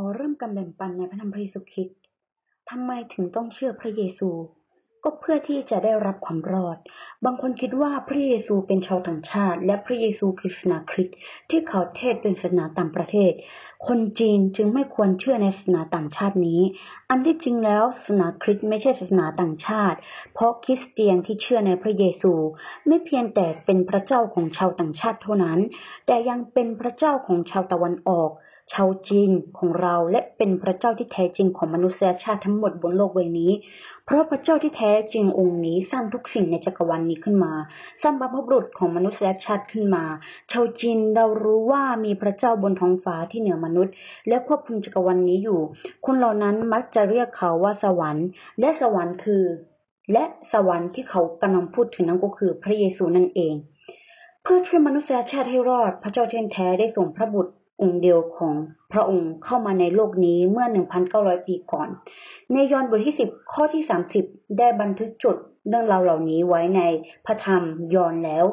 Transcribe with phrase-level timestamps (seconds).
[0.00, 1.98] อเริ่มการแบ่งปันในพระธรรมพระเยซูคริสต์
[2.70, 4.30] ทำไมถึงต้องเชื่อพระเยซู
[5.04, 6.76] ก็เพื่อที่จะได้รับความรอด
[7.24, 11.16] บางคนคิดว่าพระเยซูเป็นชาวต่างชาติ และพระเยซูคือศาสนาคริสต์
[11.50, 13.32] ที่เขาเทศเป็นศาสนาต่างประเทศ
[13.86, 16.60] คนจีนจึงไม่ควรเชื่อในศาสนาต่างชาตินี้
[17.10, 19.98] อันที่จริงแล้วศาสนาคริสต์ไม่ใช่ศาสนาต่างชาติ
[20.34, 22.32] เพราะคริสเตียนที่เชื่อในพระเยซู
[22.86, 25.58] ไม่เพียงแต่เป็นพระเจ้าของชาวต่างชาติเท่านั้น
[26.06, 28.30] แต่ยังเป็นพระเจ้าของชาวตะวันออก
[28.72, 33.52] ชาวจีนของเราและเป็นพระเจ้าที่แท้จริงของมนุษยชาติทั้งหมดบนโลกใบนี้
[34.04, 37.52] เพราะพระเจ้าที่แท้จริงองค์นี้สร้างทุกสิ่งในจักรวาลนนี้ขึ้นมา
[38.02, 40.04] สร้างบรรพบุรุษของมนุษยชาติขึ้นมา
[40.52, 43.94] ชาวจีนเรารู้ว่ามีพระเจ้าบนท้องฟ้าที่เหนือมนุษย์
[44.28, 45.60] และควบคุมจักรวาลนนี้อยู่
[46.06, 48.26] คนเหล่านั้นมักจะเรียกเขาว่าสวรรค์
[48.60, 49.44] และสวรรค์คือ
[50.12, 53.54] และสวรรค์ที่เขากำลังพูดถึงนั้นก็คือพระเยซูนั่นเอง
[54.42, 58.54] เพื่อช่วยมนุษยชาติให้รอด พระเจ้าเช่นแท้ได้ส่งพระบุตร องค์เดียวของ
[58.92, 60.66] พระองค์เข้ามาในโลกนี้เมื่อ
[61.06, 61.88] 1,900 ปีก่อน
[62.52, 63.82] ในยอห์นบทที่ 10 ข้อที่
[64.20, 65.36] 30 ได้บันทึกจุด
[65.68, 66.82] เรื่องราวเหล่านี้ไว้ใน
[67.26, 67.62] พระธรรม
[67.94, 68.44] ยอห์นแล้ว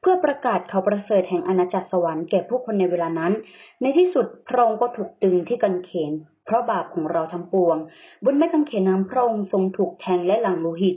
[0.00, 3.32] เพื่อประกาศข่าวประเสริฐแห่งอาณาจักรสวรรค์แก่ผู้คนในเวลานั้น
[3.80, 6.12] ในที่สุดพระองค์ก็ถูกตึงที่กันเขน
[6.46, 7.76] เพราะบาปของเราทั้งปวง
[8.24, 10.96] บนไม้กางเขนนั้นพระองค์ทรงถูกแทงและหลังโลหิต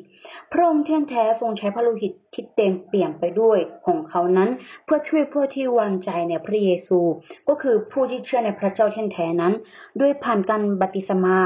[0.52, 4.50] พระองค์เที่ยงแท้ทรงใช้พระโลหิต ที่เต็มเปี่ยมไปด้วยของเขานั้น
[4.86, 7.00] เพื่อช่วยผู้ที่วางใจในพระเยซู
[7.48, 9.54] ก็คือผู้ที่เชื่อในพระเจ้าเช่นแท้นั้น
[10.00, 11.40] ด้วยผ่านการบัติสมา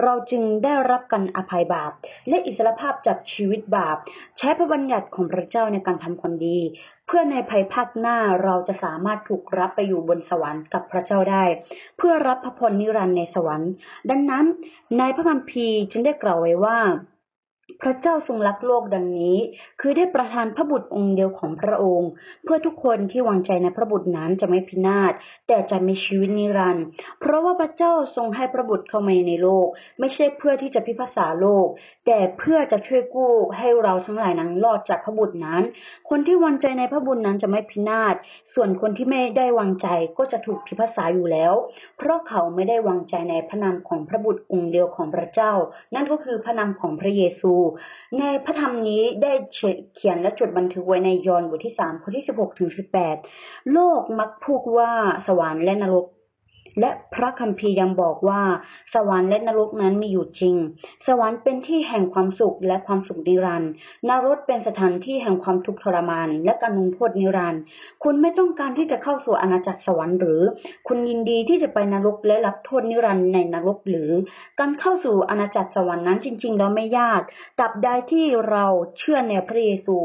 [0.00, 1.92] เราจึงได้รับการอภัยบาป
[2.28, 3.96] และอิสรภาพจากชีวิตบาป
[4.38, 6.58] ใช้พระบัญญัติของพระเจ้าในการทำความดี
[7.06, 11.44] เพื่อในภายภาคหน้าเราจะสามารถถูกรับไปอยู่บนสวรรค์กับพระเจ้าได้
[11.98, 13.70] เพื่อรับพระพรนิรันดร์ในสวรรค์
[14.10, 14.44] ดังนั้น
[14.98, 16.78] ในพระคัมภีร์จึงได้กล่าวไว้ว่า
[17.82, 19.36] พระเจ้าทรงรักโลกดังนี้
[19.80, 22.10] คือได้ประทานพระบุตรองค์เดียวของพระองค์
[22.44, 25.12] เพื่อทุกคนที่วางใจในพระบุตรนั้นจะไม่พินาศ
[25.48, 26.84] แต่จะมีชีวิตนิรันดร์
[27.20, 29.66] เพราะว่าพระเจ้าทรงให้พระบุตรเข้ามาในโลก
[30.00, 31.66] ไม่ใช่เพื่อที่จะพิพากษาโลก
[32.06, 35.62] แต่เพื่อจะช่วยกู้ให้เราทั้งหลายนั้นรอดจากพระบุตรนั้น
[36.10, 38.14] คนที่วางใจในพระบุตรนั้นจะไม่พินาศ
[38.54, 39.88] ส่วนคนที่ไม่ได้วางใจ
[40.18, 41.54] ก็จะถูกพิพากษาอยู่แล้ว
[41.96, 45.52] เพราะเขาไม่ได้วางใจในพระนามของพระบุตรองค์เดียวของพระเจ้า
[45.94, 47.52] นั่นก็คือพระนามของพระเยซู
[48.18, 49.32] ในพระธรรมนี้ได้
[49.94, 53.16] เขียนและจดบันทึกไว้ในยอห์นบทที่สามข้อที่สิบหกถึงสิบแปด
[53.72, 54.90] โลกมักพูดว่า
[55.26, 56.06] สวรรค์และนรก
[56.80, 58.42] และพระคัมภีร์ยังบอกว่า
[58.94, 60.56] สวรรค์และนรกนั้นมีอยู่จริง
[61.06, 63.70] สวรรค์เป็นที่แห่งความสุขและความสุขนิรันดร์
[64.08, 67.62] นรกเป็นสถานที่แห่งความทุกข์ทรมาน และการลงโทษนิรันดร์
[68.02, 70.40] คุณไม่ต้องการที่จะเข้าสู่อาณาจักรสวรรค์หรือ
[70.88, 74.10] คุณยินดีที่จะไปนรกและรับโทษนิรันดร์ในนรกหรือ
[74.60, 77.20] การเข้าสู่อาณาจักรสวรรค์นั้นจริงๆแล้วไม่ยาก
[77.58, 78.66] ตราบใดที่เรา
[78.98, 79.98] เชื่อในพระเยซู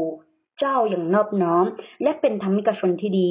[0.58, 1.64] เจ้าอย่างนอบน้อม
[2.02, 3.30] และเป็นธรรมิกชนที่ดี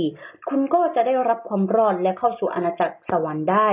[0.49, 3.67] คุณก็จะได้รับความรอดและเข้าสู่อาณาจักรสวรรค์ได้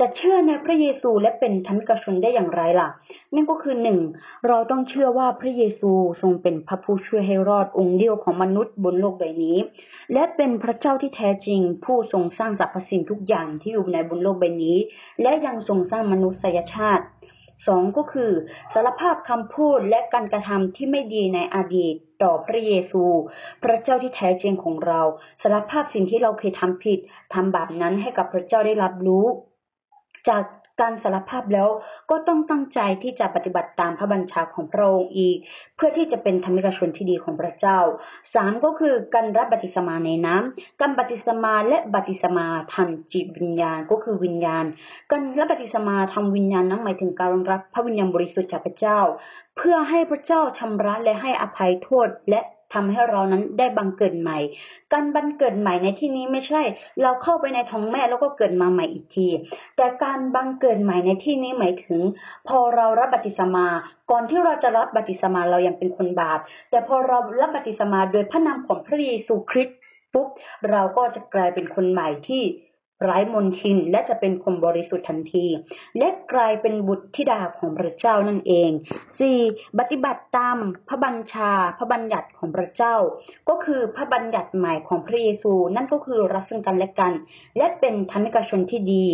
[0.00, 2.88] จะเชื่อในพระเยซูและเป็นธรรมิกชนได้อย่างไรล่ะ
[3.34, 3.98] นั่นก็คือหนึ่ง
[4.46, 5.90] เราต้องเชื่อว่าพระเยซู
[6.20, 9.58] ทรงเป็นพระผู้ช่วยให้รอดองค์เดียวของมนุษย์บนโลกใบนี้
[10.12, 14.76] และเป็นพระเจ้าที่แท้จริง ผู้ทรงสร้างสรรพสิ่งทุกอย่างที่อยู่ในบนโลกใบนี้
[15.22, 17.04] และยังทรงสร้างมนุษยชาติ
[17.66, 18.30] สองก็คือ
[18.74, 23.02] สารภาพคำพูดและการกระทำที่ไม่ดีในอดีตต่อพระเยซู
[23.62, 25.00] พระเจ้าที่แท้จริงของเรา
[25.42, 26.98] สารภาพสิ่งที่เราเคยทำผิด
[27.34, 29.26] ทำบาปนั้นให้กับพระเจ้าได้รับรู้
[30.28, 30.44] จาก
[30.80, 31.68] การสารภาพแล้ว
[32.10, 35.36] ก็ต้องตั้งใจที่จะปฏิบัติตามพระบัญชาของพระองค์อีก
[35.76, 37.78] เพื่อที่จะเป็นธรรมิกชนที่ดีของพระเจ้า
[38.34, 44.64] สามก็คือการรับบัติสมาในน้ำการบัติสมาและบัติสมาทางจิตวิญญาณก็คือวิญญาณ
[45.10, 48.98] การรับบัติสมาทำวิญญาณนั้นหมายถึงการรับพระวิญญาณบริสุทธิ์จากพระเจ้า
[49.56, 52.40] เพื่อให้พระเจ้าชำระและให้อภัยโทษและ
[52.74, 54.38] ทำให้เรานั้นได้บังเกิดใหม่
[54.92, 56.62] การบังเกิดใหม่ในที่นี้ไม่ใช่
[57.02, 59.28] เราเข้าไปในท้องแม่แล้วก็เกิดมาใหม่อีกที
[59.76, 62.00] แต่การบังเกิดใหม่ในที่นี้หมายถึง
[62.48, 63.66] พอเรารับบัติศมา
[64.10, 66.38] ก่อนที่เราจะรับบัติศมาเรายังเป็นคนบาป
[66.70, 69.78] แต่พอเรารับบัติศมาโดยพระนามของพระเยซูคริสต์
[70.14, 70.28] ปุ๊บ
[70.70, 72.42] เราก็จะกลายเป็นคนใหม่ที่
[73.02, 75.46] ไร้มนทินและจะเป็นคนบริสุทธิ์ทันที
[75.98, 78.70] และกลายเป็นบุตรธิดาของพระเจ้านั่นเอง
[79.24, 79.78] 4.
[79.78, 80.58] ปฏิบัติตาม
[80.88, 82.94] พระบัญชา พระบัญญัติของพระเจ้า
[83.48, 87.12] ก็คือพระบัญญัติใหม่ของพระเยซู นั่นก็คือรักซึ่งกันและกัน
[87.56, 89.04] และเป็นธรรมิกชนที่ดี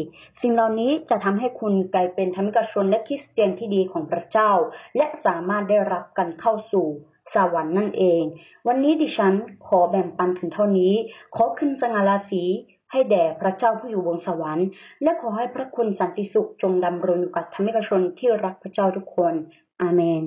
[0.43, 4.51] สิ่งเหล่านี้จะทำให้คุณกลายเป็นธรรมิกชนและคริสเตียนที่ดีของพระเจ้า
[4.97, 6.89] และสามารถได้รับการเข้าสู่
[7.35, 8.23] สวรรค์นั่นเอง
[8.67, 9.35] วันนี้ดิฉัน
[9.67, 10.95] ขอแบ่งปันถึงเท่านี้
[11.35, 12.43] ขอคืนสง่าราศี
[12.93, 14.69] ให้แด่พระเจ้าผู้อยู่บนสวรรค์
[15.03, 19.35] และขอให้พระคุณสันติสุขจงดำรงอยู่กับธรรมิกชนที่รักพระเจ้าทุกคน
[19.81, 20.23] อาเมน